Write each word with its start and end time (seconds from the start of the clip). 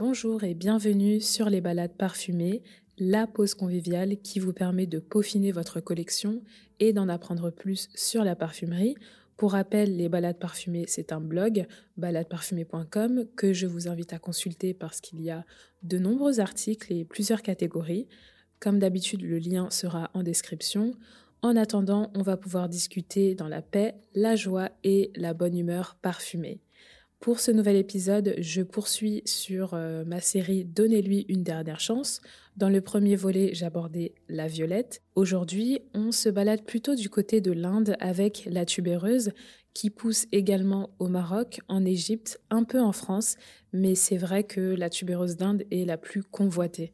Bonjour 0.00 0.44
et 0.44 0.54
bienvenue 0.54 1.20
sur 1.20 1.50
les 1.50 1.60
balades 1.60 1.92
parfumées, 1.92 2.62
la 2.96 3.26
pause 3.26 3.52
conviviale 3.52 4.16
qui 4.16 4.38
vous 4.38 4.54
permet 4.54 4.86
de 4.86 4.98
peaufiner 4.98 5.52
votre 5.52 5.80
collection 5.80 6.40
et 6.78 6.94
d'en 6.94 7.06
apprendre 7.10 7.50
plus 7.50 7.90
sur 7.94 8.24
la 8.24 8.34
parfumerie. 8.34 8.94
Pour 9.36 9.52
rappel, 9.52 9.98
les 9.98 10.08
balades 10.08 10.38
parfumées, 10.38 10.86
c'est 10.88 11.12
un 11.12 11.20
blog, 11.20 11.66
baladeparfumée.com, 11.98 13.26
que 13.36 13.52
je 13.52 13.66
vous 13.66 13.88
invite 13.88 14.14
à 14.14 14.18
consulter 14.18 14.72
parce 14.72 15.02
qu'il 15.02 15.20
y 15.20 15.30
a 15.30 15.44
de 15.82 15.98
nombreux 15.98 16.40
articles 16.40 16.90
et 16.90 17.04
plusieurs 17.04 17.42
catégories. 17.42 18.08
Comme 18.58 18.78
d'habitude, 18.78 19.20
le 19.20 19.36
lien 19.36 19.68
sera 19.68 20.10
en 20.14 20.22
description. 20.22 20.94
En 21.42 21.56
attendant, 21.56 22.10
on 22.14 22.22
va 22.22 22.38
pouvoir 22.38 22.70
discuter 22.70 23.34
dans 23.34 23.48
la 23.48 23.60
paix, 23.60 23.96
la 24.14 24.34
joie 24.34 24.70
et 24.82 25.10
la 25.14 25.34
bonne 25.34 25.58
humeur 25.58 25.98
parfumée. 26.00 26.62
Pour 27.20 27.38
ce 27.38 27.50
nouvel 27.50 27.76
épisode, 27.76 28.34
je 28.38 28.62
poursuis 28.62 29.20
sur 29.26 29.74
euh, 29.74 30.06
ma 30.06 30.22
série 30.22 30.64
Donnez-lui 30.64 31.26
une 31.28 31.42
dernière 31.42 31.78
chance. 31.78 32.22
Dans 32.56 32.70
le 32.70 32.80
premier 32.80 33.14
volet, 33.14 33.50
j'abordais 33.52 34.14
la 34.30 34.46
violette. 34.46 35.02
Aujourd'hui, 35.16 35.80
on 35.92 36.12
se 36.12 36.30
balade 36.30 36.64
plutôt 36.64 36.94
du 36.94 37.10
côté 37.10 37.42
de 37.42 37.52
l'Inde 37.52 37.94
avec 38.00 38.48
la 38.50 38.64
tubéreuse 38.64 39.32
qui 39.74 39.90
pousse 39.90 40.28
également 40.32 40.88
au 40.98 41.08
Maroc, 41.08 41.60
en 41.68 41.84
Égypte, 41.84 42.40
un 42.48 42.64
peu 42.64 42.80
en 42.80 42.92
France, 42.92 43.36
mais 43.74 43.94
c'est 43.94 44.16
vrai 44.16 44.44
que 44.44 44.74
la 44.74 44.88
tubéreuse 44.88 45.36
d'Inde 45.36 45.64
est 45.70 45.84
la 45.84 45.98
plus 45.98 46.22
convoitée. 46.22 46.90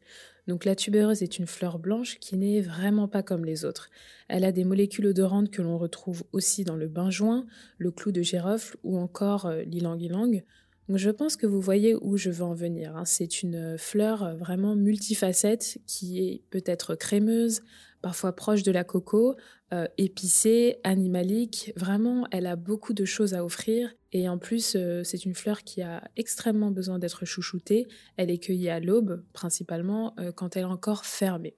Donc 0.47 0.63
la 0.63 0.75
tubéreuse 0.75 1.23
est 1.23 1.39
une 1.39 1.47
fleur 1.47 1.77
blanche 1.77 2.19
qui 2.19 2.37
n'est 2.37 2.61
vraiment 2.61 3.07
pas 3.07 3.21
comme 3.21 3.43
les 3.43 3.65
autres. 3.65 3.89
Elle 4.29 4.45
a 4.45 4.51
des 4.51 4.63
molécules 4.63 5.07
odorantes 5.07 5.51
que 5.51 5.61
l'on 5.61 5.77
retrouve 5.77 6.23
aussi 6.31 6.63
dans 6.63 6.75
le 6.75 6.87
benjoin, 6.87 7.45
le 7.77 7.91
clou 7.91 8.11
de 8.11 8.21
girofle 8.21 8.77
ou 8.83 8.97
encore 8.97 9.45
euh, 9.45 9.63
l'ilang-ilang. 9.63 10.41
Donc 10.87 10.97
je 10.97 11.09
pense 11.09 11.35
que 11.35 11.45
vous 11.45 11.59
voyez 11.59 11.95
où 11.95 12.15
je 12.15 12.29
veux 12.29 12.43
en 12.43 12.53
venir. 12.53 12.95
Hein. 12.95 13.03
C'est 13.03 13.43
une 13.43 13.77
fleur 13.77 14.37
vraiment 14.37 14.73
multifacette 14.75 15.79
qui 15.85 16.25
est 16.25 16.43
peut-être 16.49 16.95
crémeuse, 16.95 17.61
parfois 18.01 18.33
proche 18.33 18.63
de 18.63 18.71
la 18.71 18.85
coco, 18.85 19.35
euh, 19.73 19.85
épicée, 19.97 20.77
animalique. 20.85 21.73
Vraiment, 21.75 22.25
elle 22.31 22.47
a 22.47 22.55
beaucoup 22.55 22.93
de 22.93 23.03
choses 23.03 23.33
à 23.33 23.43
offrir. 23.43 23.93
Et 24.13 24.29
en 24.29 24.37
plus, 24.37 24.75
euh, 24.75 25.03
c'est 25.03 25.25
une 25.25 25.35
fleur 25.35 25.63
qui 25.63 25.81
a 25.81 26.09
extrêmement 26.15 26.71
besoin 26.71 26.99
d'être 26.99 27.25
chouchoutée. 27.25 27.85
Elle 28.15 28.31
est 28.31 28.37
cueillie 28.37 28.69
à 28.69 28.79
l'aube, 28.79 29.23
principalement 29.33 30.13
euh, 30.19 30.31
quand 30.31 30.55
elle 30.55 30.61
est 30.61 30.65
encore 30.65 31.05
fermée. 31.05 31.55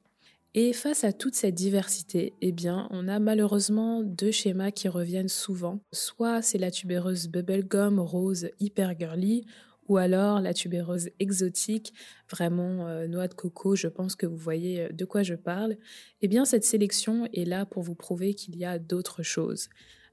Et 0.56 0.74
face 0.74 1.04
à 1.04 1.14
toute 1.14 1.36
cette 1.36 1.54
diversité, 1.54 2.34
eh 2.42 2.52
bien, 2.52 2.88
on 2.90 3.08
a 3.08 3.20
malheureusement 3.20 4.02
deux 4.02 4.32
schémas 4.32 4.72
qui 4.72 4.88
reviennent 4.88 5.30
souvent. 5.30 5.80
Soit 5.92 6.42
c'est 6.42 6.58
la 6.58 6.72
tubéreuse 6.72 7.28
bubblegum 7.28 8.00
rose 8.00 8.50
hyper 8.60 8.98
girly, 8.98 9.46
ou 9.90 9.98
alors 9.98 10.40
la 10.40 10.54
tubéreuse 10.54 11.09
exotique, 11.20 11.94
vraiment 12.30 12.88
euh, 12.88 13.08
noix 13.08 13.28
de 13.28 13.34
coco, 13.34 13.76
je 13.76 13.88
pense 13.88 14.16
que 14.16 14.28
vous 14.28 14.38
voyez 14.38 14.81
euh, 14.81 14.90
de 14.90 15.04
quoi 15.04 15.23
je 15.23 15.34
parle. 15.34 15.76
Eh 16.22 16.28
bien, 16.28 16.46
cette 16.46 16.64
sélection 16.64 17.28
est 17.34 17.44
là 17.44 17.66
pour 17.66 17.81
vous 17.81 17.96
prouver 17.96 18.36
qu'il 18.36 18.56
y 18.56 18.64
a 18.64 18.78
d'autres 18.78 19.23
choses. 19.23 19.68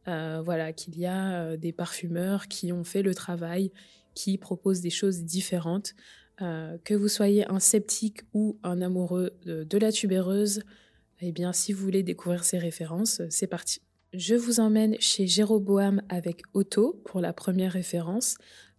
Euh, 0.08 0.40
voilà, 0.42 0.72
qu'il 0.72 0.98
y 0.98 1.06
a 1.06 1.56
des 1.56 1.72
parfumeurs 1.72 2.48
qui 2.48 2.72
ont 2.72 2.84
fait 2.84 3.02
le 3.02 3.14
travail, 3.14 3.70
qui 4.14 4.38
proposent 4.38 4.80
des 4.80 4.90
choses 4.90 5.24
différentes. 5.24 5.94
que 6.38 6.94
vous 6.94 7.08
soyez 7.08 7.50
un 7.50 7.60
sceptique 7.60 8.20
ou 8.34 8.58
un 8.62 8.82
amoureux 8.82 9.32
de, 9.44 9.78
la 9.78 9.90
tubéreuse, 9.90 10.60
eh 11.20 11.32
bien, 11.32 11.52
si 11.52 11.72
vous 11.72 11.82
voulez 11.82 12.02
découvrir 12.02 12.44
ces 12.44 12.58
références, 12.58 13.20
c'est 13.30 13.46
parti. 13.46 13.80
Je 14.12 14.34
vous 14.34 14.60
emmène 14.60 14.96
chez 15.00 15.26
Jéroboam 15.26 16.00
avec 16.08 16.42
Otto 16.54 17.02
pour 17.04 17.20
la 17.20 17.32
première 17.32 17.72
référence. 17.72 18.36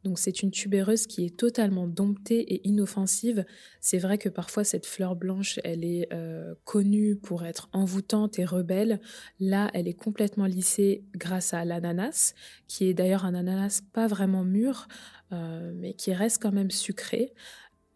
Donc 0.08 0.20
c'est 0.20 0.42
une 0.42 0.52
tubéreuse 0.52 1.06
qui 1.06 1.26
est 1.26 1.36
totalement 1.36 1.86
domptée 1.86 2.40
et 2.40 2.66
inoffensive. 2.66 3.44
C'est 3.82 3.98
vrai 3.98 4.18
que 4.18 4.30
parfois 4.30 4.64
cette 4.64 4.86
fleur 4.86 5.18
blanche, 5.18 5.60
elle 5.66 5.84
est 5.84 6.08
euh, 6.14 6.56
connue 6.64 7.18
pour 7.18 7.44
être 7.44 7.68
envoûtante 7.74 8.40
et 8.40 8.46
rebelle. 8.46 9.02
Là, 9.42 9.70
elle 9.74 9.90
est 9.90 9.94
complètement 9.94 10.46
lissée 10.46 11.04
grâce 11.14 11.54
à 11.54 11.66
l'ananas, 11.66 12.34
qui 12.70 12.86
est 12.86 12.94
d'ailleurs 12.94 13.26
un 13.26 13.36
ananas 13.36 13.82
pas 13.92 14.08
vraiment 14.08 14.46
mûr, 14.46 14.88
euh, 15.34 15.74
mais 15.76 15.94
qui 15.94 16.14
reste 16.14 16.42
quand 16.42 16.54
même 16.54 16.72
sucré 16.72 17.34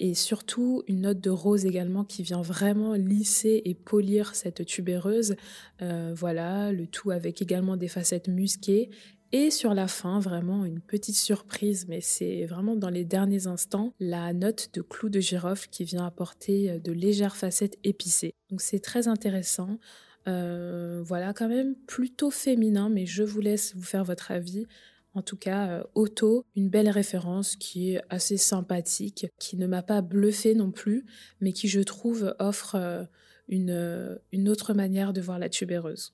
et 0.02 0.14
surtout 0.14 0.84
une 0.88 1.02
note 1.02 1.22
de 1.22 1.30
rose 1.30 1.66
également 1.66 2.04
qui 2.04 2.24
vient 2.24 2.42
vraiment 2.42 2.96
lisser 2.96 3.62
et 3.64 3.74
polir 3.74 4.36
cette 4.36 4.66
tubéreuse. 4.66 5.36
Euh, 5.82 6.12
voilà, 6.14 6.74
le 6.74 6.88
tout 6.88 7.12
avec 7.12 7.42
également 7.42 7.78
des 7.78 7.88
facettes 7.88 8.28
musquées 8.28 8.90
et 9.34 9.50
sur 9.50 9.74
la 9.74 9.88
fin, 9.88 10.20
vraiment 10.20 10.66
une 10.66 10.82
petite 10.82 11.16
surprise, 11.16 11.86
mais 11.88 12.02
c'est 12.02 12.46
vraiment 12.46 12.76
dans 12.76 12.90
les 12.90 13.06
derniers 13.06 13.48
instants, 13.48 13.94
la 14.00 14.34
note 14.34 14.70
de 14.74 14.82
clou 14.82 15.10
de 15.10 15.22
girofle 15.22 15.70
qui 15.70 15.86
vient 15.86 16.06
apporter 16.06 16.72
euh, 16.72 16.80
de 16.80 16.92
légères 16.92 17.38
facettes 17.38 17.78
épicées. 17.84 18.34
Donc 18.50 18.62
c'est 18.62 18.80
très 18.80 19.08
intéressant. 19.08 19.80
Euh, 20.28 21.02
voilà, 21.06 21.34
quand 21.34 21.48
même 21.48 21.76
plutôt 21.88 22.30
féminin, 22.30 22.90
mais 22.90 23.06
je 23.06 23.24
vous 23.24 23.40
laisse 23.40 23.74
vous 23.74 23.84
faire 23.84 24.04
votre 24.04 24.32
avis. 24.32 24.66
En 25.14 25.22
tout 25.22 25.38
cas, 25.38 25.70
euh, 25.70 25.84
Otto, 25.96 26.46
une 26.56 26.70
belle 26.70 26.90
référence 26.90 27.56
qui 27.56 27.94
est 27.94 28.02
assez 28.10 28.38
sympathique, 28.38 29.28
qui 29.40 29.56
ne 29.56 29.66
m'a 29.66 29.82
pas 29.82 30.02
bluffé 30.02 30.56
non 30.56 30.72
plus, 30.72 31.06
mais 31.40 31.54
qui 31.54 31.70
je 31.70 31.80
trouve 31.80 32.36
offre 32.40 33.08
une, 33.48 34.20
une 34.32 34.50
autre 34.50 34.74
manière 34.74 35.14
de 35.14 35.22
voir 35.22 35.40
la 35.40 35.50
tubéreuse. 35.50 36.14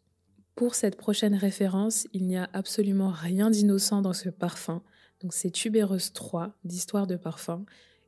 Pour 0.57 0.73
cette 0.73 0.95
prochaine 0.95 1.35
référence, 1.35 2.07
il 2.13 2.25
n'y 2.25 2.35
a 2.35 2.49
absolument 2.51 3.11
rien 3.11 3.51
d'innocent 3.51 4.01
dans 4.01 4.13
ce 4.13 4.29
parfum. 4.29 4.81
Donc 5.21 5.35
c'est 5.35 5.51
Tubéreuse 5.51 6.13
3 6.13 6.51
d'Histoire 6.63 7.05
de 7.05 7.15
parfum, 7.15 7.63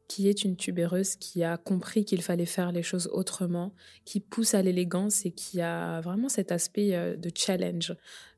qui 0.08 0.28
est 0.28 0.44
une 0.44 0.56
tubéreuse 0.56 1.16
qui 1.16 1.44
a 1.44 1.58
compris 1.58 2.06
qu'il 2.06 2.24
fallait 2.24 2.48
faire 2.48 2.72
les 2.72 2.82
choses 2.82 3.08
autrement, 3.14 3.76
qui 4.04 4.20
pousse 4.20 4.56
à 4.56 4.64
l'élégance 4.64 5.28
et 5.28 5.32
qui 5.32 5.62
a 5.62 6.02
vraiment 6.02 6.28
cet 6.28 6.52
aspect 6.52 6.96
euh, 6.96 7.16
de 7.16 7.30
challenge. 7.36 7.96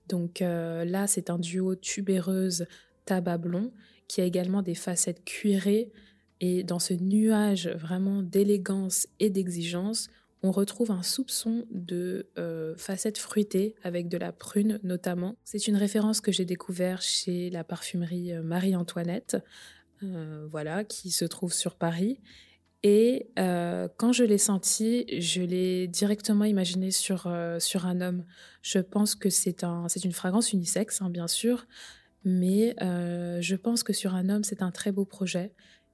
Donc 0.10 0.42
euh, 0.42 0.84
là, 0.84 1.08
c'est 1.08 1.30
un 1.30 1.40
duo 1.40 1.76
tubéreuse 1.76 2.66
tabac 3.06 3.38
blond 3.38 3.72
qui 4.10 4.20
a 4.20 4.26
également 4.26 4.62
des 4.62 4.76
facettes 4.76 5.24
cuirées 5.24 5.90
et 6.42 6.64
dans 6.64 6.80
ce 6.80 6.94
nuage 6.96 7.70
vraiment 7.70 8.24
d'élégance 8.24 9.08
et 9.22 9.30
d'exigence, 9.30 10.10
on 10.44 10.52
retrouve 10.52 10.91
un 10.91 11.03
soupçon 11.03 11.66
de 11.69 12.28
euh, 12.38 12.75
facettes 12.75 13.18
fruitées 13.18 13.75
avec 13.84 14.07
de 14.07 14.18
la 14.18 14.31
prune 14.31 14.79
notamment. 14.84 15.35
C'est 15.44 15.68
une 15.68 15.75
référence 15.75 16.19
que 16.19 16.31
j'ai 16.31 16.46
découvert 16.46 17.02
chez 17.02 17.50
la 17.50 17.63
parfumerie 17.63 18.34
euh, 18.34 18.41
Marie-Antoinette, 18.41 19.38
euh, 20.03 20.47
voilà, 20.50 20.84
qui 20.84 21.12
se 21.12 21.25
trouve 21.25 21.53
sur 21.53 21.75
Paris. 21.75 22.19
Et 22.84 23.28
quand 23.35 24.12
je 24.12 24.24
l'ai 24.24 24.40
senti, 24.40 25.06
je 25.22 25.44
l'ai 25.44 25.88
directement 25.88 26.46
imaginé 26.46 26.90
sur, 26.90 27.31
sur 27.59 27.85
un 27.85 28.02
homme. 28.02 28.25
Je 28.63 28.79
pense 28.79 29.13
que 29.13 29.29
c'est 29.29 29.63
un, 29.63 29.85
une 30.03 30.12
fragrance 30.12 30.52
unisexe, 30.52 31.00
hein, 31.00 31.12
bien 31.12 31.28
sûr, 31.28 31.68
mais 32.25 32.75
je 32.79 33.56
pense 33.56 33.84
que 33.84 33.94
sur 33.94 34.16
un 34.16 34.29
homme, 34.29 34.44
c'est 34.44 34.63
un 34.63 34.72
très 34.72 34.91
beau 34.91 35.06
projet. 35.06 35.53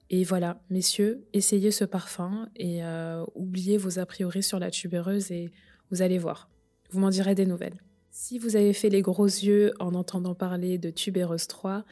Et 0.09 0.23
voilà, 0.23 0.61
messieurs, 0.69 1.25
essayez 1.33 1.71
ce 1.71 1.83
parfum 1.83 2.49
et 2.55 2.83
euh, 2.83 3.25
oubliez 3.35 3.77
vos 3.77 3.99
a 3.99 4.05
priori 4.05 4.41
sur 4.41 4.59
la 4.59 4.71
tubéreuse 4.71 5.31
et 5.31 5.51
vous 5.91 6.01
allez 6.01 6.17
voir. 6.17 6.49
Vous 6.91 6.99
m'en 6.99 7.09
direz 7.09 7.35
des 7.35 7.45
nouvelles. 7.45 7.81
Si 8.09 8.39
vous 8.39 8.55
avez 8.55 8.73
fait 8.73 8.89
les 8.89 9.01
gros 9.01 9.25
yeux 9.25 9.73
en 9.79 9.93
entendant 9.93 10.33
parler 10.33 10.77
de 10.77 10.89
Tubéreuse 10.89 11.47
3, 11.47 11.85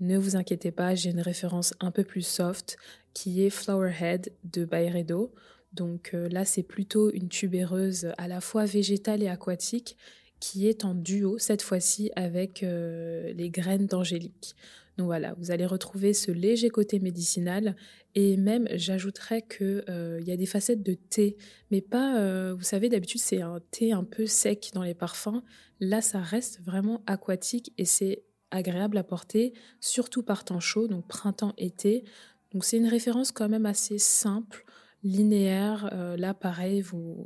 ne 0.00 0.18
vous 0.18 0.36
inquiétez 0.36 0.70
pas, 0.70 0.94
j'ai 0.94 1.10
une 1.10 1.20
référence 1.20 1.74
un 1.80 1.90
peu 1.90 2.04
plus 2.04 2.26
soft 2.26 2.76
qui 3.14 3.42
est 3.42 3.50
Flowerhead 3.50 4.32
de 4.44 4.64
Byredo. 4.64 5.32
Donc 5.72 6.10
euh, 6.12 6.28
là, 6.28 6.44
c'est 6.44 6.62
plutôt 6.62 7.10
une 7.10 7.28
tubéreuse 7.28 8.12
à 8.18 8.28
la 8.28 8.40
fois 8.40 8.66
végétale 8.66 9.22
et 9.22 9.28
aquatique 9.28 9.96
qui 10.38 10.68
est 10.68 10.84
en 10.84 10.94
duo 10.94 11.38
cette 11.38 11.62
fois-ci 11.62 12.10
avec 12.14 12.62
euh, 12.62 13.32
les 13.32 13.48
graines 13.48 13.86
d'angélique. 13.86 14.54
Donc 14.96 15.06
voilà, 15.06 15.34
vous 15.34 15.50
allez 15.50 15.66
retrouver 15.66 16.14
ce 16.14 16.30
léger 16.30 16.70
côté 16.70 16.98
médicinal 17.00 17.76
et 18.14 18.38
même 18.38 18.66
j'ajouterais 18.72 19.42
qu'il 19.42 19.84
euh, 19.90 20.20
y 20.22 20.32
a 20.32 20.36
des 20.38 20.46
facettes 20.46 20.82
de 20.82 20.94
thé, 20.94 21.36
mais 21.70 21.82
pas, 21.82 22.18
euh, 22.18 22.54
vous 22.54 22.62
savez, 22.62 22.88
d'habitude 22.88 23.20
c'est 23.20 23.42
un 23.42 23.60
thé 23.70 23.92
un 23.92 24.04
peu 24.04 24.24
sec 24.26 24.70
dans 24.72 24.82
les 24.82 24.94
parfums. 24.94 25.42
Là, 25.80 26.00
ça 26.00 26.20
reste 26.20 26.62
vraiment 26.62 27.02
aquatique 27.06 27.74
et 27.76 27.84
c'est 27.84 28.24
agréable 28.50 28.96
à 28.96 29.04
porter, 29.04 29.52
surtout 29.80 30.22
par 30.22 30.44
temps 30.44 30.60
chaud, 30.60 30.88
donc 30.88 31.06
printemps-été. 31.06 32.04
Donc 32.52 32.64
c'est 32.64 32.78
une 32.78 32.88
référence 32.88 33.32
quand 33.32 33.50
même 33.50 33.66
assez 33.66 33.98
simple 33.98 34.64
linéaire. 35.02 35.90
Euh, 35.92 36.16
là, 36.16 36.32
pareil, 36.32 36.82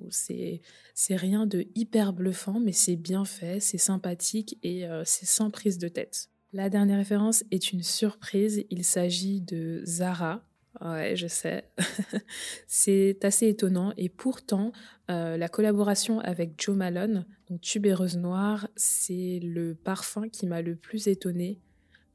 c'est, 0.08 0.60
c'est 0.94 1.14
rien 1.14 1.46
de 1.46 1.66
hyper 1.76 2.12
bluffant, 2.12 2.58
mais 2.58 2.72
c'est 2.72 2.96
bien 2.96 3.24
fait, 3.24 3.60
c'est 3.60 3.78
sympathique 3.78 4.58
et 4.64 4.88
c'est 5.04 5.26
sans 5.26 5.50
prise 5.50 5.78
de 5.78 5.86
tête. 5.86 6.30
La 6.52 6.68
dernière 6.68 6.98
référence 6.98 7.44
est 7.52 7.72
une 7.72 7.84
surprise. 7.84 8.64
Il 8.70 8.82
s'agit 8.82 9.40
de 9.40 9.82
Zara. 9.84 10.42
Ouais, 10.80 11.14
je 11.14 11.28
sais. 11.28 11.70
c'est 12.66 13.24
assez 13.24 13.46
étonnant. 13.46 13.92
Et 13.96 14.08
pourtant, 14.08 14.72
euh, 15.12 15.36
la 15.36 15.48
collaboration 15.48 16.18
avec 16.18 16.60
Joe 16.60 16.76
Malone, 16.76 17.24
donc 17.48 17.60
Tubéreuse 17.60 18.16
Noire, 18.16 18.68
c'est 18.74 19.38
le 19.42 19.76
parfum 19.76 20.28
qui 20.28 20.46
m'a 20.46 20.60
le 20.60 20.74
plus 20.74 21.06
étonné. 21.06 21.60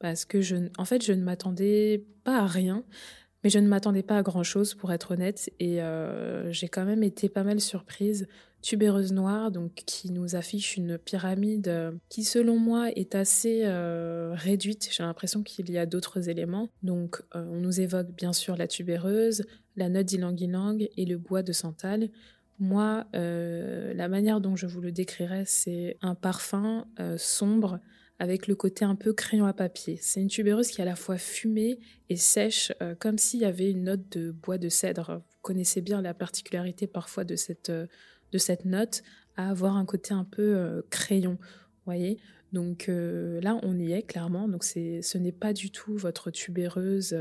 Parce 0.00 0.26
que, 0.26 0.38
en 0.78 0.84
fait, 0.84 1.02
je 1.02 1.14
ne 1.14 1.22
m'attendais 1.22 2.04
pas 2.22 2.40
à 2.40 2.46
rien. 2.46 2.84
Mais 3.46 3.50
je 3.50 3.60
ne 3.60 3.68
m'attendais 3.68 4.02
pas 4.02 4.18
à 4.18 4.22
grand-chose, 4.24 4.74
pour 4.74 4.92
être 4.92 5.12
honnête, 5.12 5.52
et 5.60 5.80
euh, 5.80 6.50
j'ai 6.50 6.66
quand 6.66 6.84
même 6.84 7.04
été 7.04 7.28
pas 7.28 7.44
mal 7.44 7.60
surprise. 7.60 8.26
Tubéreuse 8.60 9.12
noire, 9.12 9.52
donc 9.52 9.72
qui 9.86 10.10
nous 10.10 10.34
affiche 10.34 10.76
une 10.76 10.98
pyramide 10.98 11.68
euh, 11.68 11.92
qui, 12.08 12.24
selon 12.24 12.58
moi, 12.58 12.90
est 12.96 13.14
assez 13.14 13.60
euh, 13.62 14.32
réduite. 14.34 14.88
J'ai 14.90 15.04
l'impression 15.04 15.44
qu'il 15.44 15.70
y 15.70 15.78
a 15.78 15.86
d'autres 15.86 16.28
éléments. 16.28 16.70
Donc, 16.82 17.22
on 17.34 17.60
nous 17.60 17.80
évoque 17.80 18.08
bien 18.16 18.32
sûr 18.32 18.56
la 18.56 18.66
tubéreuse, 18.66 19.44
la 19.76 19.90
note 19.90 20.06
d'ylang-ylang 20.06 20.88
et 20.96 21.04
le 21.04 21.16
bois 21.16 21.44
de 21.44 21.52
santal. 21.52 22.08
Moi, 22.58 23.04
la 23.12 24.08
manière 24.08 24.40
dont 24.40 24.56
je 24.56 24.66
vous 24.66 24.80
le 24.80 24.90
décrirais, 24.90 25.44
c'est 25.46 25.98
un 26.02 26.16
parfum 26.16 26.84
sombre 27.16 27.78
avec 28.18 28.46
le 28.46 28.54
côté 28.54 28.84
un 28.84 28.94
peu 28.94 29.12
crayon 29.12 29.46
à 29.46 29.52
papier. 29.52 29.98
C'est 30.00 30.20
une 30.20 30.28
tubéreuse 30.28 30.68
qui 30.68 30.80
est 30.80 30.82
à 30.82 30.86
la 30.86 30.96
fois 30.96 31.18
fumée 31.18 31.78
et 32.08 32.16
sèche, 32.16 32.72
euh, 32.82 32.94
comme 32.94 33.18
s'il 33.18 33.40
y 33.40 33.44
avait 33.44 33.70
une 33.70 33.84
note 33.84 34.16
de 34.16 34.30
bois 34.30 34.58
de 34.58 34.68
cèdre. 34.68 35.22
Vous 35.30 35.38
connaissez 35.42 35.80
bien 35.80 36.00
la 36.00 36.14
particularité 36.14 36.86
parfois 36.86 37.24
de 37.24 37.36
cette, 37.36 37.70
euh, 37.70 37.86
de 38.32 38.38
cette 38.38 38.64
note, 38.64 39.02
à 39.36 39.50
avoir 39.50 39.76
un 39.76 39.84
côté 39.84 40.14
un 40.14 40.24
peu 40.24 40.56
euh, 40.56 40.82
crayon, 40.90 41.38
voyez 41.84 42.18
donc 42.52 42.86
là, 42.88 43.58
on 43.64 43.78
y 43.78 43.92
est 43.92 44.04
clairement. 44.04 44.48
Donc 44.48 44.64
ce 44.64 45.18
n'est 45.18 45.32
pas 45.32 45.52
du 45.52 45.70
tout 45.70 45.94
votre 45.98 46.30
tubéreuse 46.30 47.14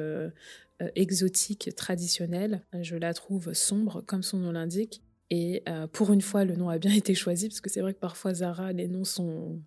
exotique 0.95 1.75
traditionnelle. 1.75 2.62
Je 2.80 2.95
la 2.95 3.13
trouve 3.13 3.51
sombre, 3.51 4.01
comme 4.06 4.24
son 4.24 4.38
nom 4.38 4.53
l'indique. 4.53 5.01
Et 5.31 5.63
euh, 5.68 5.88
pour 5.88 6.13
une 6.13 6.22
fois, 6.22 6.45
le 6.45 6.56
nom 6.56 6.69
a 6.69 6.77
bien 6.77 6.92
été 6.95 7.16
choisi, 7.16 7.48
parce 7.48 7.62
que 7.62 7.69
c'est 7.69 7.81
vrai 7.81 7.94
que 7.94 8.00
parfois, 8.00 8.33
Zara, 8.33 8.72
les 8.74 8.88
noms 8.88 9.04
sont... 9.04 9.60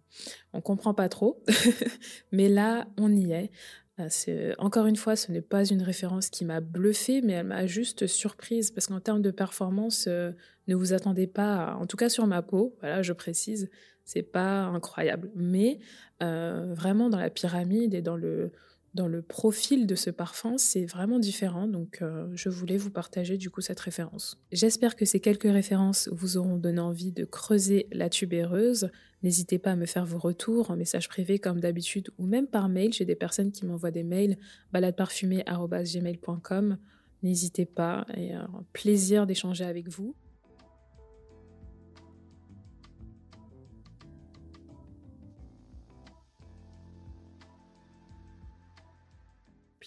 On 0.53 0.61
comprend 0.61 0.95
pas 0.95 1.09
trop. 1.09 1.43
mais 2.33 2.49
là, 2.49 2.87
on 2.99 3.15
y 3.15 3.33
est. 3.33 3.51
Euh, 3.99 4.55
encore 4.59 4.87
une 4.87 4.97
fois, 4.97 5.17
ce 5.17 5.33
n'est 5.33 5.41
pas 5.43 5.65
une 5.65 5.83
référence 5.83 6.31
qui 6.31 6.45
m'a 6.45 6.61
bluffée, 6.61 7.21
mais 7.21 7.33
elle 7.33 7.47
m'a 7.47 7.67
juste 7.67 8.07
surprise, 8.07 8.71
parce 8.71 8.87
qu'en 8.87 9.01
termes 9.01 9.23
de 9.23 9.33
performance, 9.33 10.05
euh, 10.07 10.31
ne 10.69 10.77
vous 10.77 10.93
attendez 10.93 11.27
pas, 11.27 11.77
en 11.81 11.87
tout 11.87 11.97
cas 11.97 12.09
sur 12.09 12.27
ma 12.29 12.43
peau, 12.43 12.77
voilà, 12.79 13.03
je 13.03 13.13
précise, 13.13 13.71
c'est 14.05 14.23
pas 14.23 14.63
incroyable. 14.63 15.31
Mais 15.35 15.81
vraiment 16.21 17.11
dans 17.11 17.19
la 17.19 17.31
pyramide 17.31 17.95
et 17.95 18.03
dans 18.03 18.17
le, 18.17 18.53
dans 18.95 19.09
le 19.09 19.23
profil 19.23 19.87
de 19.87 19.95
ce 19.95 20.11
parfum, 20.11 20.59
c'est 20.59 20.85
vraiment 20.85 21.19
différent. 21.19 21.69
Donc, 21.69 22.03
euh, 22.03 22.29
je 22.35 22.49
voulais 22.49 22.77
vous 22.77 22.91
partager 22.91 23.37
du 23.37 23.51
coup 23.51 23.61
cette 23.61 23.81
référence. 23.81 24.39
J'espère 24.51 24.97
que 24.97 25.05
ces 25.05 25.21
quelques 25.21 25.43
références 25.45 26.09
vous 26.13 26.37
auront 26.37 26.57
donné 26.57 26.81
envie 26.81 27.13
de 27.13 27.25
creuser 27.25 27.87
la 27.93 28.09
tubéreuse. 28.09 28.91
N'hésitez 29.23 29.59
pas 29.59 29.73
à 29.73 29.77
me 29.77 29.87
faire 29.87 30.07
vos 30.07 30.19
retours 30.19 30.71
en 30.71 30.77
message 30.77 31.09
privé 31.09 31.39
comme 31.39 31.61
d'habitude 31.61 32.11
ou 32.19 32.27
même 32.27 32.47
par 32.47 32.69
mail. 32.69 32.93
J'ai 32.93 33.05
des 33.05 33.17
personnes 33.17 33.53
qui 33.53 33.67
m'envoient 33.67 33.91
des 33.91 34.05
mails 34.05 34.39
baladeparfumée.gmail.com. 34.73 36.79
N'hésitez 37.23 37.67
pas 37.67 38.07
et 38.17 38.33
un 38.33 38.65
plaisir 38.73 39.27
d'échanger 39.27 39.65
avec 39.65 39.89
vous. 39.89 40.15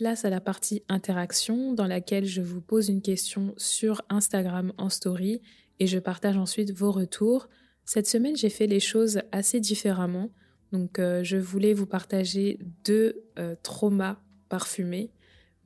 Place 0.01 0.25
à 0.25 0.31
la 0.31 0.41
partie 0.41 0.81
interaction 0.89 1.73
dans 1.73 1.85
laquelle 1.85 2.25
je 2.25 2.41
vous 2.41 2.59
pose 2.59 2.89
une 2.89 3.03
question 3.03 3.53
sur 3.55 4.01
Instagram 4.09 4.73
en 4.79 4.89
story 4.89 5.43
et 5.79 5.85
je 5.85 5.99
partage 5.99 6.37
ensuite 6.37 6.71
vos 6.71 6.91
retours. 6.91 7.49
Cette 7.85 8.07
semaine, 8.07 8.35
j'ai 8.35 8.49
fait 8.49 8.65
les 8.65 8.79
choses 8.79 9.21
assez 9.31 9.59
différemment. 9.59 10.31
Donc, 10.71 10.97
euh, 10.97 11.23
je 11.23 11.37
voulais 11.37 11.75
vous 11.75 11.85
partager 11.85 12.57
deux 12.83 13.21
euh, 13.37 13.55
traumas 13.61 14.17
parfumés. 14.49 15.11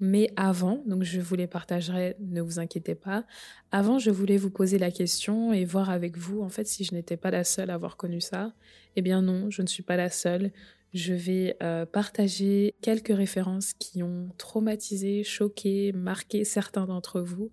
Mais 0.01 0.29
avant, 0.35 0.83
donc 0.85 1.03
je 1.03 1.21
vous 1.21 1.35
les 1.35 1.47
partagerai, 1.47 2.17
ne 2.19 2.41
vous 2.41 2.59
inquiétez 2.59 2.95
pas. 2.95 3.23
Avant, 3.71 3.99
je 3.99 4.11
voulais 4.11 4.35
vous 4.35 4.51
poser 4.51 4.77
la 4.77 4.91
question 4.91 5.53
et 5.53 5.63
voir 5.63 5.89
avec 5.89 6.17
vous, 6.17 6.41
en 6.41 6.49
fait, 6.49 6.67
si 6.67 6.83
je 6.83 6.93
n'étais 6.93 7.15
pas 7.15 7.31
la 7.31 7.45
seule 7.45 7.69
à 7.69 7.75
avoir 7.75 7.95
connu 7.95 8.19
ça. 8.19 8.53
Eh 8.97 9.01
bien 9.01 9.21
non, 9.21 9.49
je 9.49 9.61
ne 9.61 9.67
suis 9.67 9.83
pas 9.83 9.95
la 9.95 10.09
seule 10.09 10.51
je 10.95 11.13
vais 11.13 11.57
euh, 11.61 11.85
partager 11.85 12.73
quelques 12.81 13.15
références 13.15 13.73
qui 13.73 14.01
ont 14.01 14.29
traumatisé, 14.37 15.25
choqué, 15.25 15.91
marqué 15.91 16.45
certains 16.45 16.85
d'entre 16.85 17.19
vous. 17.19 17.51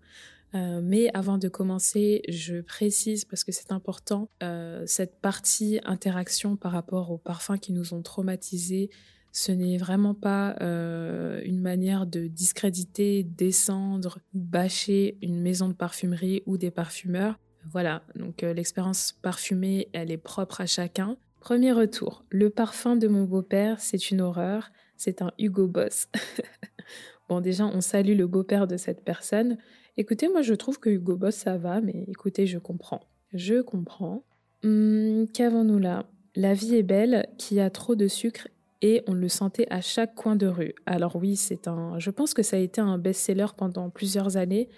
Euh, 0.55 0.81
mais 0.81 1.11
avant 1.13 1.39
de 1.39 1.49
commencer, 1.49 2.23
je 2.29 2.61
précise, 2.61 3.25
parce 3.25 3.43
que 3.43 3.51
c'est 3.51 3.73
important, 3.73 4.31
euh, 4.45 4.85
cette 4.87 5.21
partie 5.21 5.81
interaction 5.83 6.57
par 6.57 6.71
rapport 6.71 7.11
aux 7.11 7.19
parfums 7.19 7.59
qui 7.61 7.73
nous 7.73 7.95
ont 7.95 8.03
traumatisés, 8.03 8.91
ce 9.33 9.51
n'est 9.51 9.79
vraiment 9.79 10.15
pas 10.15 10.55
une 10.61 11.63
manière 11.63 12.07
de 12.07 12.27
discréditer, 12.27 13.25
descendre, 13.25 14.19
bâcher 14.35 15.17
une 15.23 15.41
maison 15.41 15.69
de 15.69 15.73
parfumerie 15.73 16.43
ou 16.45 16.59
des 16.59 16.71
parfumeurs. 16.71 17.39
Voilà, 17.65 18.03
donc 18.15 18.43
l'expérience 18.43 19.17
parfumée, 19.23 19.89
elle 19.95 20.11
est 20.11 20.19
propre 20.19 20.61
à 20.61 20.67
chacun. 20.67 21.17
Premier 21.43 21.73
retour. 21.73 22.25
Le 22.31 22.51
parfum 22.51 22.95
de 22.95 23.09
mon 23.09 23.25
beau-père, 23.25 23.81
c'est 23.81 24.13
une 24.13 24.21
horreur. 24.21 24.71
C'est 24.97 25.23
un 25.23 25.33
Hugo 25.41 25.67
Boss. 25.67 26.07
bon, 27.29 27.41
déjà, 27.41 27.67
on 27.67 27.81
salue 27.81 28.17
le 28.17 28.29
beau-père 28.29 28.69
de 28.69 28.77
cette 28.77 29.03
personne. 29.03 29.59
Écoutez, 29.97 30.29
moi, 30.29 30.43
je 30.43 30.55
trouve 30.55 30.79
que 30.79 30.89
Hugo 30.89 31.17
Boss, 31.17 31.35
ça 31.35 31.59
va, 31.59 31.81
mais 31.81 32.05
écoutez, 32.07 32.47
je 32.47 32.59
comprends. 32.59 33.01
Je 33.33 33.61
comprends. 33.61 34.23
Hum, 34.63 35.27
qu'avons-nous 35.35 35.81
là? 35.81 36.07
La 36.37 36.55
vie 36.55 36.77
est 36.77 36.85
belle, 36.85 37.27
qui 37.39 37.59
a 37.59 37.71
trop 37.71 37.97
de 37.97 38.07
sucre 38.07 38.47
et 38.81 39.03
on 39.09 39.13
le 39.13 39.29
sentait 39.29 39.67
à 39.69 39.81
chaque 39.81 40.15
coin 40.15 40.37
de 40.37 40.47
rue. 40.47 40.77
Alors 40.87 41.17
oui, 41.17 41.35
c'est 41.35 41.67
un. 41.67 41.99
Je 41.99 42.11
pense 42.11 42.35
que 42.35 42.45
ça 42.45 42.57
a 42.57 42.61
été 42.61 42.81
un 42.81 42.99
best-seller 42.99 43.49
pendant 43.57 43.91
plusieurs 43.91 44.37
années 44.37 44.69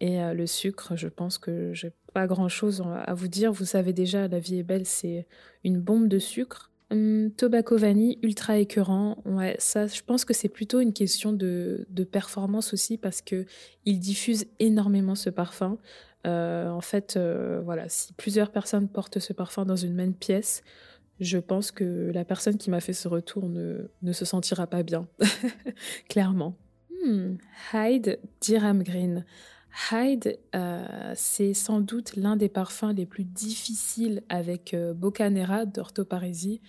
et 0.00 0.20
euh, 0.22 0.32
le 0.32 0.46
sucre, 0.46 0.96
je 0.96 1.08
pense 1.08 1.36
que 1.38 1.72
j'ai 1.74 1.92
pas 2.12 2.26
grand 2.26 2.48
chose 2.48 2.82
à 3.06 3.14
vous 3.14 3.28
dire. 3.28 3.52
Vous 3.52 3.64
savez 3.64 3.92
déjà, 3.92 4.28
La 4.28 4.38
vie 4.38 4.58
est 4.58 4.62
belle, 4.62 4.86
c'est 4.86 5.26
une 5.64 5.80
bombe 5.80 6.08
de 6.08 6.18
sucre. 6.18 6.70
Hum, 6.92 7.30
tobacco 7.36 7.76
vanille, 7.76 8.18
ultra 8.22 8.58
écœurant. 8.58 9.18
Ouais, 9.24 9.54
ça, 9.58 9.86
je 9.86 10.02
pense 10.02 10.24
que 10.24 10.34
c'est 10.34 10.48
plutôt 10.48 10.80
une 10.80 10.92
question 10.92 11.32
de, 11.32 11.86
performance 12.10 12.72
aussi 12.72 12.98
parce 12.98 13.22
que 13.22 13.46
il 13.84 14.00
diffuse 14.00 14.46
énormément 14.58 15.14
ce 15.14 15.30
parfum. 15.30 15.78
Euh, 16.26 16.68
en 16.68 16.80
fait, 16.80 17.16
euh, 17.16 17.60
voilà, 17.64 17.88
si 17.88 18.12
plusieurs 18.12 18.50
personnes 18.50 18.88
portent 18.88 19.20
ce 19.20 19.32
parfum 19.32 19.64
dans 19.64 19.76
une 19.76 19.94
même 19.94 20.14
pièce, 20.14 20.62
je 21.20 21.38
pense 21.38 21.70
que 21.70 22.10
la 22.12 22.24
personne 22.24 22.56
qui 22.56 22.70
m'a 22.70 22.80
fait 22.80 22.92
ce 22.92 23.06
retour 23.06 23.48
ne, 23.48 23.88
ne 24.02 24.12
se 24.12 24.24
sentira 24.24 24.66
pas 24.66 24.82
bien, 24.82 25.06
clairement. 26.08 26.56
Hmm, 27.04 27.36
Hyde 27.72 28.18
Diram 28.40 28.82
Green. 28.82 29.24
Hyde, 29.90 30.38
euh, 30.54 31.12
c'est 31.14 31.54
sans 31.54 31.80
doute 31.80 32.16
l'un 32.16 32.36
des 32.36 32.48
parfums 32.48 32.92
les 32.94 33.06
plus 33.06 33.24
difficiles 33.24 34.22
avec 34.28 34.74
euh, 34.74 34.94
Bocanera 34.94 35.66
d'Orthoparésie 35.66 36.60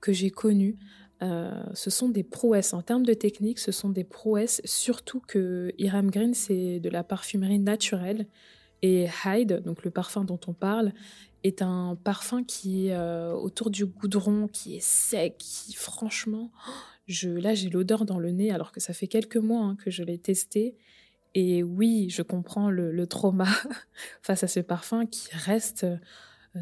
que 0.00 0.12
j'ai 0.12 0.30
connu. 0.30 0.76
Euh, 1.22 1.62
ce 1.74 1.90
sont 1.90 2.08
des 2.08 2.22
prouesses. 2.22 2.74
En 2.74 2.82
termes 2.82 3.04
de 3.04 3.14
technique, 3.14 3.58
ce 3.58 3.72
sont 3.72 3.88
des 3.88 4.04
prouesses, 4.04 4.60
surtout 4.64 5.20
que 5.20 5.72
Hiram 5.78 6.10
Green, 6.10 6.34
c'est 6.34 6.80
de 6.80 6.88
la 6.88 7.04
parfumerie 7.04 7.58
naturelle. 7.58 8.26
Et 8.82 9.08
Hyde, 9.24 9.62
donc 9.64 9.84
le 9.84 9.90
parfum 9.90 10.24
dont 10.24 10.40
on 10.46 10.52
parle, 10.52 10.92
est 11.42 11.62
un 11.62 11.96
parfum 12.02 12.44
qui 12.44 12.88
est 12.88 12.98
autour 13.32 13.70
du 13.70 13.86
goudron, 13.86 14.48
qui 14.48 14.76
est 14.76 14.82
sec, 14.82 15.36
qui 15.38 15.74
franchement, 15.74 16.50
je, 17.06 17.30
là 17.30 17.54
j'ai 17.54 17.70
l'odeur 17.70 18.04
dans 18.04 18.18
le 18.18 18.32
nez 18.32 18.50
alors 18.50 18.72
que 18.72 18.80
ça 18.80 18.92
fait 18.92 19.06
quelques 19.06 19.36
mois 19.36 19.62
hein, 19.62 19.76
que 19.76 19.90
je 19.90 20.02
l'ai 20.02 20.18
testé 20.18 20.76
et 21.34 21.62
oui, 21.62 22.08
je 22.10 22.22
comprends 22.22 22.70
le, 22.70 23.06
trauma 23.06 23.46
face 24.22 24.42
à 24.42 24.48
ce 24.48 24.60
parfum 24.60 25.06
qui 25.06 25.28
reste 25.32 25.84
euh, 25.84 25.96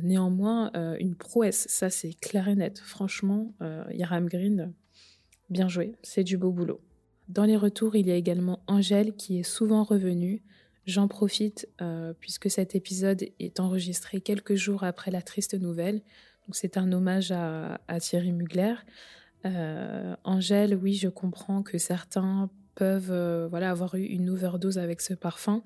néanmoins 0.02 0.70
euh, 0.76 0.96
une 0.98 1.14
prouesse. 1.14 1.66
Ça, 1.68 1.90
c'est 1.90 2.14
clair 2.14 2.48
et 2.48 2.56
net. 2.56 2.78
Franchement, 2.78 3.54
euh, 3.62 3.84
Yaram 3.92 4.28
Green, 4.28 4.72
bien 5.50 5.68
joué. 5.68 5.94
C'est 6.02 6.24
du 6.24 6.36
beau 6.36 6.50
boulot. 6.50 6.80
Dans 7.28 7.44
les 7.44 7.56
retours, 7.56 7.96
il 7.96 8.06
y 8.06 8.10
a 8.10 8.16
également 8.16 8.60
Angèle 8.66 9.14
qui 9.14 9.38
est 9.38 9.44
souvent 9.44 9.84
revenue. 9.84 10.42
J'en 10.86 11.08
profite 11.08 11.66
puisque 12.20 12.50
cet 12.50 12.74
épisode 12.74 13.24
est 13.38 13.58
enregistré 13.58 14.20
quelques 14.20 14.54
jours 14.54 14.84
après 14.84 15.10
la 15.10 15.22
triste 15.22 15.54
nouvelle. 15.54 16.02
Donc 16.46 16.56
c'est 16.56 16.76
un 16.76 16.92
hommage 16.92 17.32
à 17.32 17.78
Thierry 18.00 18.32
Mugler. 18.32 18.74
Angèle, 20.24 20.74
oui, 20.74 20.92
je 20.92 21.08
comprends 21.08 21.62
que 21.62 21.78
certains 21.78 22.50
peuvent 22.74 23.10
euh, 23.10 23.48
voilà, 23.48 23.70
avoir 23.70 23.94
eu 23.94 24.02
une 24.02 24.30
overdose 24.30 24.78
avec 24.78 25.00
ce 25.00 25.14
parfum. 25.14 25.62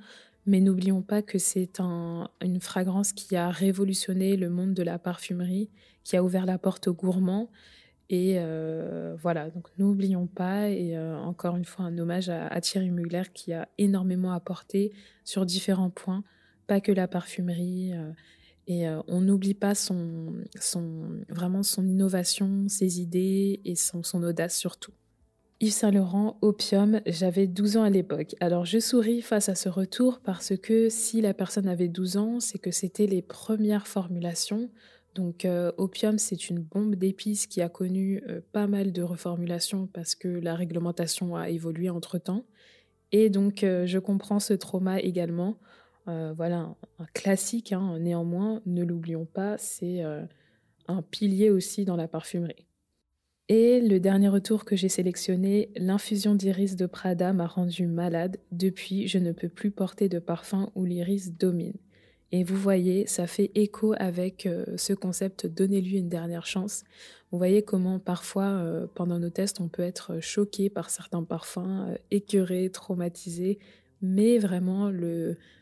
Mais 0.46 0.60
n'oublions 0.60 1.02
pas 1.02 1.20
que 1.20 1.38
c'est 1.38 1.80
un, 1.80 2.30
une 2.42 2.60
fragrance 2.60 3.12
qui 3.12 3.36
a 3.36 3.50
révolutionné 3.50 4.36
le 4.36 4.48
monde 4.48 4.72
de 4.72 4.82
la 4.82 4.98
parfumerie, 4.98 5.68
qui 6.04 6.16
a 6.16 6.22
ouvert 6.22 6.46
la 6.46 6.58
porte 6.58 6.88
aux 6.88 6.94
gourmands. 6.94 7.50
Et 8.08 8.36
euh, 8.38 9.14
voilà, 9.20 9.50
donc 9.50 9.68
n'oublions 9.76 10.26
pas, 10.26 10.70
et 10.70 10.96
euh, 10.96 11.18
encore 11.18 11.56
une 11.56 11.66
fois 11.66 11.84
un 11.84 11.98
hommage 11.98 12.30
à, 12.30 12.58
Thierry 12.62 12.90
Mugler 12.90 13.24
qui 13.34 13.52
a 13.52 13.68
énormément 13.76 14.32
apporté 14.32 14.92
sur 15.24 15.44
différents 15.44 15.90
points, 15.90 16.24
pas 16.66 16.80
que 16.80 16.92
la 16.92 17.06
parfumerie. 17.06 17.92
et 18.66 18.88
on 19.08 19.20
n'oublie 19.20 19.52
pas 19.52 19.74
son, 19.74 20.32
son, 20.58 21.20
vraiment 21.28 21.62
son 21.62 21.86
innovation, 21.86 22.66
ses 22.68 23.02
idées 23.02 23.60
et 23.66 23.74
son, 23.74 24.02
son 24.02 24.22
audace 24.22 24.56
surtout. 24.56 24.92
Yves 25.60 25.72
Saint 25.72 25.90
Laurent, 25.90 26.38
Opium, 26.40 27.00
j'avais 27.04 27.48
12 27.48 27.78
ans 27.78 27.82
à 27.82 27.90
l'époque. 27.90 28.36
Alors 28.38 28.64
je 28.64 28.78
souris 28.78 29.22
face 29.22 29.48
à 29.48 29.56
ce 29.56 29.68
retour 29.68 30.20
parce 30.22 30.56
que 30.56 30.88
si 30.88 31.20
la 31.20 31.34
personne 31.34 31.66
avait 31.66 31.88
12 31.88 32.16
ans, 32.16 32.38
c'est 32.38 32.60
que 32.60 32.70
c'était 32.70 33.08
les 33.08 33.22
premières 33.22 33.88
formulations. 33.88 34.70
Donc 35.16 35.44
euh, 35.44 35.72
Opium, 35.76 36.16
c'est 36.16 36.48
une 36.48 36.60
bombe 36.60 36.94
d'épices 36.94 37.48
qui 37.48 37.60
a 37.60 37.68
connu 37.68 38.22
euh, 38.28 38.40
pas 38.52 38.68
mal 38.68 38.92
de 38.92 39.02
reformulations 39.02 39.88
parce 39.88 40.14
que 40.14 40.28
la 40.28 40.54
réglementation 40.54 41.34
a 41.34 41.48
évolué 41.48 41.90
entre-temps. 41.90 42.44
Et 43.10 43.28
donc 43.28 43.64
euh, 43.64 43.84
je 43.84 43.98
comprends 43.98 44.38
ce 44.38 44.54
trauma 44.54 45.00
également. 45.00 45.58
voilà, 46.06 46.72
un, 47.00 47.06
classique, 47.14 47.72
hein, 47.72 47.98
néanmoins, 47.98 48.62
ne 48.64 48.84
l'oublions 48.84 49.26
pas, 49.26 49.58
c'est 49.58 50.02
un 50.86 51.02
pilier 51.02 51.50
aussi 51.50 51.84
dans 51.84 51.96
la 51.96 52.06
parfumerie. 52.06 52.67
Et 53.50 53.80
le 53.80 53.98
dernier 53.98 54.28
retour 54.28 54.66
que 54.66 54.76
j'ai 54.76 54.90
sélectionné, 54.90 55.70
l'infusion 55.74 56.34
d'iris 56.34 56.76
de 56.76 56.84
Prada 56.84 57.32
m'a 57.32 57.46
rendu 57.46 57.86
malade. 57.86 58.36
Depuis, 58.52 59.08
je 59.08 59.16
ne 59.18 59.32
peux 59.32 59.48
plus 59.48 59.70
porter 59.70 60.10
de 60.10 60.18
parfum 60.18 60.70
où 60.74 60.84
l'iris 60.84 61.32
domine. 61.32 61.72
Et 62.30 62.44
vous 62.44 62.56
voyez, 62.56 63.06
ça 63.06 63.26
fait 63.26 63.50
écho 63.54 63.94
avec 63.98 64.44
euh, 64.44 64.66
ce 64.76 64.92
concept 64.92 65.46
donnez-lui 65.46 65.96
une 65.96 66.10
dernière 66.10 66.44
chance. 66.44 66.84
Vous 67.30 67.38
voyez 67.38 67.62
comment 67.62 67.98
parfois, 67.98 68.48
euh, 68.48 68.86
pendant 68.94 69.18
nos 69.18 69.30
tests, 69.30 69.62
on 69.62 69.68
peut 69.68 69.82
être 69.82 70.20
choqué 70.20 70.68
par 70.68 70.90
certains 70.90 71.24
parfums, 71.24 71.86
euh, 71.88 71.96
écœuré, 72.10 72.68
traumatisé. 72.68 73.58
Mais 74.02 74.38
vraiment, 74.38 74.92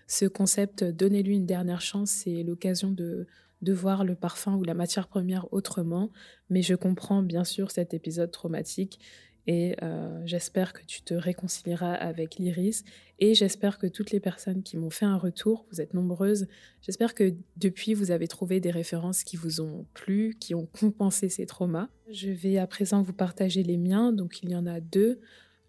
ce 0.08 0.26
concept 0.26 0.84
donnez-lui 0.84 1.36
une 1.36 1.46
dernière 1.46 1.80
chance, 1.80 2.10
c'est 2.10 2.42
l'occasion 2.42 2.90
de, 2.90 3.26
de 3.62 3.72
voir 3.72 4.04
le 4.04 4.14
parfum 4.14 4.54
ou 4.56 4.64
la 4.64 4.74
matière 4.74 5.08
première 5.08 5.52
autrement. 5.52 6.10
Mais 6.50 6.62
je 6.62 6.74
comprends 6.74 7.22
bien 7.22 7.44
sûr 7.44 7.70
cet 7.70 7.94
épisode 7.94 8.30
traumatique 8.30 8.98
et 9.46 9.76
euh, 9.82 10.22
j'espère 10.24 10.72
que 10.72 10.84
tu 10.84 11.02
te 11.02 11.14
réconcilieras 11.14 11.92
avec 11.92 12.36
l'iris 12.36 12.84
et 13.20 13.34
j'espère 13.34 13.78
que 13.78 13.86
toutes 13.86 14.10
les 14.10 14.18
personnes 14.18 14.62
qui 14.62 14.76
m'ont 14.76 14.90
fait 14.90 15.06
un 15.06 15.16
retour, 15.16 15.66
vous 15.70 15.80
êtes 15.80 15.94
nombreuses, 15.94 16.48
j'espère 16.82 17.14
que 17.14 17.32
depuis 17.56 17.94
vous 17.94 18.10
avez 18.10 18.26
trouvé 18.26 18.58
des 18.58 18.72
références 18.72 19.22
qui 19.22 19.36
vous 19.36 19.60
ont 19.60 19.86
plu, 19.94 20.36
qui 20.40 20.54
ont 20.54 20.66
compensé 20.66 21.28
ces 21.28 21.46
traumas. 21.46 21.88
Je 22.10 22.30
vais 22.30 22.58
à 22.58 22.66
présent 22.66 23.02
vous 23.02 23.12
partager 23.12 23.62
les 23.62 23.76
miens, 23.76 24.12
donc 24.12 24.42
il 24.42 24.50
y 24.50 24.56
en 24.56 24.66
a 24.66 24.80
deux. 24.80 25.20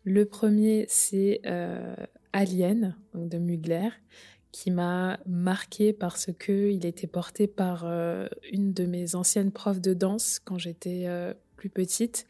Le 0.03 0.25
premier 0.25 0.85
c'est 0.89 1.41
euh, 1.45 1.95
Alien 2.33 2.95
de 3.13 3.37
Mugler 3.37 3.89
qui 4.51 4.71
m'a 4.71 5.19
marqué 5.25 5.93
parce 5.93 6.29
que 6.37 6.71
il 6.71 6.85
était 6.85 7.07
porté 7.07 7.47
par 7.47 7.83
euh, 7.85 8.27
une 8.51 8.73
de 8.73 8.85
mes 8.85 9.15
anciennes 9.15 9.51
profs 9.51 9.81
de 9.81 9.93
danse 9.93 10.39
quand 10.43 10.57
j'étais 10.57 11.03
euh, 11.05 11.33
plus 11.55 11.69
petite. 11.69 12.25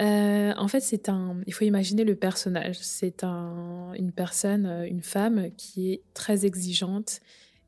Euh, 0.00 0.52
en 0.56 0.68
fait, 0.68 0.80
c'est 0.80 1.08
un. 1.08 1.40
Il 1.46 1.52
faut 1.52 1.64
imaginer 1.64 2.04
le 2.04 2.14
personnage. 2.14 2.78
C'est 2.80 3.24
un, 3.24 3.92
une 3.94 4.12
personne, 4.12 4.66
une 4.88 5.02
femme 5.02 5.50
qui 5.56 5.92
est 5.92 6.02
très 6.14 6.46
exigeante 6.46 7.20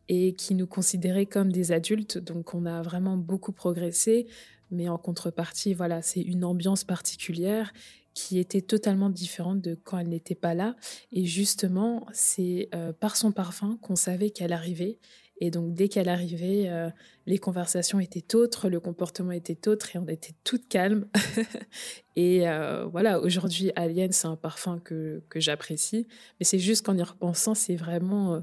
et 0.08 0.32
qui 0.34 0.54
nous 0.54 0.66
considérait 0.66 1.26
comme 1.26 1.50
des 1.52 1.72
adultes. 1.72 2.18
Donc, 2.18 2.54
on 2.54 2.66
a 2.66 2.82
vraiment 2.82 3.16
beaucoup 3.16 3.52
progressé. 3.52 4.26
Mais 4.70 4.88
en 4.88 4.98
contrepartie, 4.98 5.74
voilà, 5.74 6.02
c'est 6.02 6.20
une 6.20 6.44
ambiance 6.44 6.84
particulière 6.84 7.72
qui 8.14 8.38
était 8.38 8.60
totalement 8.60 9.10
différente 9.10 9.60
de 9.60 9.74
quand 9.74 9.98
elle 9.98 10.08
n'était 10.08 10.34
pas 10.34 10.54
là. 10.54 10.76
Et 11.12 11.24
justement, 11.26 12.06
c'est 12.12 12.68
euh, 12.74 12.92
par 12.92 13.16
son 13.16 13.32
parfum 13.32 13.78
qu'on 13.82 13.96
savait 13.96 14.30
qu'elle 14.30 14.52
arrivait. 14.52 14.98
Et 15.42 15.50
donc, 15.50 15.72
dès 15.72 15.88
qu'elle 15.88 16.08
arrivait, 16.08 16.68
euh, 16.68 16.90
les 17.26 17.38
conversations 17.38 17.98
étaient 17.98 18.34
autres, 18.34 18.68
le 18.68 18.78
comportement 18.78 19.32
était 19.32 19.68
autre 19.68 19.94
et 19.94 19.98
on 19.98 20.06
était 20.06 20.34
toutes 20.44 20.68
calmes. 20.68 21.06
et 22.16 22.46
euh, 22.46 22.84
voilà, 22.84 23.20
aujourd'hui, 23.20 23.72
Alien, 23.74 24.12
c'est 24.12 24.26
un 24.26 24.36
parfum 24.36 24.78
que, 24.80 25.22
que 25.30 25.40
j'apprécie. 25.40 26.06
Mais 26.38 26.44
c'est 26.44 26.58
juste 26.58 26.84
qu'en 26.84 26.96
y 26.96 27.02
repensant, 27.02 27.54
c'est 27.54 27.76
vraiment. 27.76 28.42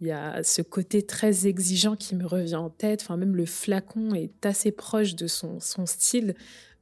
Il 0.00 0.08
y 0.08 0.12
a 0.12 0.42
ce 0.42 0.60
côté 0.60 1.06
très 1.06 1.46
exigeant 1.46 1.96
qui 1.96 2.14
me 2.14 2.26
revient 2.26 2.56
en 2.56 2.68
tête. 2.68 3.00
Enfin, 3.02 3.16
même 3.16 3.36
le 3.36 3.46
flacon 3.46 4.12
est 4.14 4.44
assez 4.44 4.72
proche 4.72 5.14
de 5.14 5.26
son, 5.28 5.60
son 5.60 5.86
style. 5.86 6.34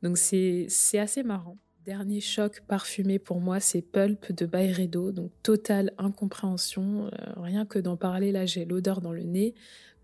Donc, 0.02 0.18
c'est 0.18 0.66
assez 0.98 1.22
marrant. 1.22 1.56
Dernier 1.84 2.20
choc 2.20 2.60
parfumé 2.68 3.18
pour 3.18 3.40
moi, 3.40 3.58
c'est 3.58 3.82
Pulp 3.82 4.30
de 4.32 4.46
Byredo, 4.46 5.10
donc 5.10 5.32
totale 5.42 5.92
incompréhension. 5.98 7.06
Euh, 7.06 7.32
rien 7.38 7.66
que 7.66 7.80
d'en 7.80 7.96
parler, 7.96 8.30
là, 8.30 8.46
j'ai 8.46 8.64
l'odeur 8.64 9.00
dans 9.00 9.10
le 9.10 9.24
nez. 9.24 9.54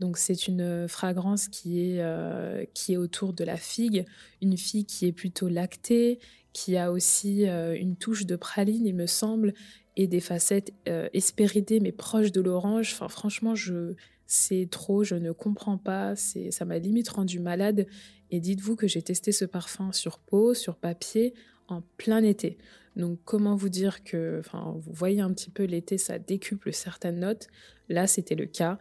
Donc 0.00 0.18
c'est 0.18 0.48
une 0.48 0.88
fragrance 0.88 1.46
qui 1.46 1.92
est, 1.92 2.00
euh, 2.00 2.64
autour 2.96 3.32
de 3.32 3.44
la 3.44 3.56
figue, 3.56 4.06
une 4.42 4.56
figue 4.56 4.86
qui 4.86 5.06
est 5.06 5.12
plutôt 5.12 5.46
lactée, 5.46 6.18
qui 6.52 6.76
a 6.76 6.90
aussi 6.90 7.48
euh, 7.48 7.76
une 7.78 7.94
touche 7.94 8.26
de 8.26 8.34
praline, 8.34 8.84
il 8.84 8.96
me 8.96 9.06
semble, 9.06 9.54
et 9.94 10.08
des 10.08 10.20
facettes 10.20 10.72
espéridées 11.12 11.78
mais 11.78 11.92
proches 11.92 12.32
de 12.32 12.40
l'orange. 12.40 12.92
Enfin, 12.92 13.08
franchement, 13.08 13.54
je, 13.54 13.94
c'est 14.26 14.68
trop, 14.68 15.04
je 15.04 15.14
ne 15.14 15.30
comprends 15.30 15.78
pas, 15.78 16.16
ça 16.16 16.64
m'a 16.64 16.78
limite 16.78 17.08
rendu 17.08 17.38
malade. 17.38 17.86
Et 18.30 18.40
dites-vous 18.40 18.74
que 18.74 18.86
j'ai 18.86 19.02
testé 19.02 19.30
ce 19.30 19.44
parfum 19.44 19.92
sur 19.92 20.18
peau, 20.18 20.54
sur 20.54 20.76
papier, 20.76 21.34
en 21.68 21.82
plein 21.96 22.22
été. 22.22 22.58
Donc 22.96 23.20
comment 23.24 23.54
vous 23.54 23.68
dire 23.68 24.02
que, 24.02 24.42
vous 24.52 24.92
voyez 24.92 25.20
un 25.20 25.32
petit 25.32 25.50
peu 25.50 25.64
l'été, 25.64 25.98
ça 25.98 26.18
décuple 26.18 26.72
certaines 26.72 27.20
notes. 27.20 27.48
Là, 27.88 28.06
c'était 28.06 28.34
le 28.34 28.46
cas. 28.46 28.78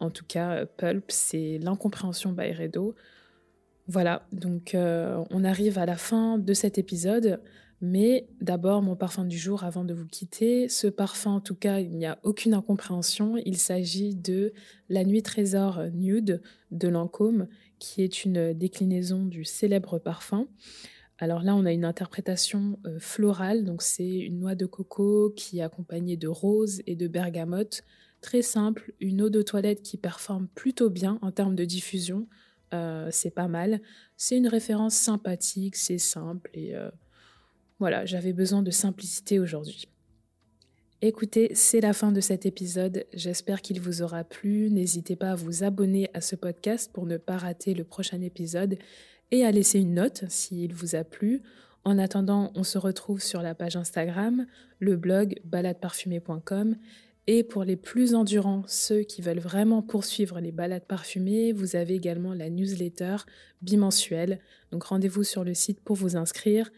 En 0.00 0.10
tout 0.10 0.24
cas, 0.26 0.52
euh, 0.52 0.66
Pulp, 0.76 1.04
c'est 1.08 1.58
l'incompréhension 1.58 2.32
by 2.32 2.52
Redo. 2.52 2.94
Voilà, 3.86 4.26
donc 4.32 4.74
euh, 4.74 5.22
on 5.30 5.44
arrive 5.44 5.78
à 5.78 5.86
la 5.86 5.96
fin 5.96 6.38
de 6.38 6.52
cet 6.54 6.78
épisode. 6.78 7.40
Mais 7.82 8.28
d'abord, 8.42 8.82
mon 8.82 8.94
parfum 8.94 9.24
du 9.24 9.38
jour 9.38 9.64
avant 9.64 9.84
de 9.84 9.94
vous 9.94 10.06
quitter. 10.06 10.68
Ce 10.68 10.86
parfum, 10.86 11.32
en 11.32 11.40
tout 11.40 11.54
cas, 11.54 11.80
il 11.80 11.96
n'y 11.96 12.04
a 12.04 12.18
aucune 12.24 12.52
incompréhension. 12.52 13.36
Il 13.46 13.56
s'agit 13.56 14.14
de 14.14 14.52
La 14.90 15.02
Nuit 15.02 15.22
Trésor 15.22 15.84
Nude 15.94 16.42
de 16.72 16.88
Lancôme, 16.88 17.48
qui 17.78 18.02
est 18.02 18.24
une 18.24 18.52
déclinaison 18.52 19.24
du 19.24 19.44
célèbre 19.44 19.98
parfum. 19.98 20.46
Alors 21.22 21.42
là, 21.42 21.54
on 21.54 21.66
a 21.66 21.72
une 21.72 21.84
interprétation 21.84 22.78
euh, 22.86 22.98
florale, 22.98 23.66
donc 23.66 23.82
c'est 23.82 24.08
une 24.08 24.40
noix 24.40 24.54
de 24.54 24.64
coco 24.64 25.30
qui 25.36 25.58
est 25.58 25.62
accompagnée 25.62 26.16
de 26.16 26.28
rose 26.28 26.80
et 26.86 26.96
de 26.96 27.08
bergamote. 27.08 27.82
Très 28.22 28.40
simple, 28.40 28.94
une 29.00 29.20
eau 29.20 29.28
de 29.28 29.42
toilette 29.42 29.82
qui 29.82 29.98
performe 29.98 30.48
plutôt 30.48 30.88
bien 30.88 31.18
en 31.20 31.30
termes 31.30 31.56
de 31.56 31.66
diffusion, 31.66 32.26
euh, 32.72 33.08
c'est 33.12 33.30
pas 33.30 33.48
mal. 33.48 33.82
C'est 34.16 34.38
une 34.38 34.48
référence 34.48 34.94
sympathique, 34.94 35.76
c'est 35.76 35.98
simple 35.98 36.50
et 36.54 36.74
euh, 36.74 36.90
voilà, 37.78 38.06
j'avais 38.06 38.32
besoin 38.32 38.62
de 38.62 38.70
simplicité 38.70 39.38
aujourd'hui. 39.38 39.88
Écoutez, 41.02 41.50
c'est 41.54 41.80
la 41.80 41.92
fin 41.92 42.12
de 42.12 42.20
cet 42.20 42.44
épisode. 42.46 43.06
J'espère 43.12 43.62
qu'il 43.62 43.80
vous 43.80 44.02
aura 44.02 44.22
plu. 44.22 44.70
N'hésitez 44.70 45.16
pas 45.16 45.32
à 45.32 45.34
vous 45.34 45.64
abonner 45.64 46.10
à 46.12 46.20
ce 46.20 46.36
podcast 46.36 46.90
pour 46.92 47.06
ne 47.06 47.16
pas 47.16 47.38
rater 47.38 47.72
le 47.72 47.84
prochain 47.84 48.20
épisode 48.20 48.78
et 49.30 49.44
à 49.44 49.50
laisser 49.50 49.78
une 49.78 49.94
note 49.94 50.24
s'il 50.28 50.74
vous 50.74 50.94
a 50.96 51.04
plu. 51.04 51.42
En 51.84 51.98
attendant, 51.98 52.52
on 52.54 52.62
se 52.62 52.78
retrouve 52.78 53.22
sur 53.22 53.42
la 53.42 53.54
page 53.54 53.76
Instagram, 53.76 54.46
le 54.78 54.96
blog 54.96 55.40
baladeparfumée.com. 55.44 56.76
Et 57.26 57.44
pour 57.44 57.64
les 57.64 57.76
plus 57.76 58.14
endurants, 58.14 58.64
ceux 58.66 59.02
qui 59.02 59.22
veulent 59.22 59.38
vraiment 59.38 59.82
poursuivre 59.82 60.40
les 60.40 60.52
balades 60.52 60.86
parfumées, 60.86 61.52
vous 61.52 61.76
avez 61.76 61.94
également 61.94 62.34
la 62.34 62.50
newsletter 62.50 63.18
bimensuelle. 63.62 64.40
Donc 64.72 64.84
rendez-vous 64.84 65.24
sur 65.24 65.44
le 65.44 65.54
site 65.54 65.80
pour 65.80 65.96
vous 65.96 66.16
inscrire. 66.16 66.70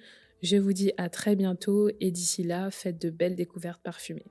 Je 0.42 0.56
vous 0.56 0.72
dis 0.72 0.92
à 0.98 1.08
très 1.08 1.36
bientôt 1.36 1.88
et 2.00 2.10
d'ici 2.10 2.42
là, 2.42 2.70
faites 2.70 3.00
de 3.00 3.10
belles 3.10 3.36
découvertes 3.36 3.82
parfumées. 3.82 4.26